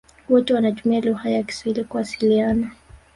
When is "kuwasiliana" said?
1.83-2.71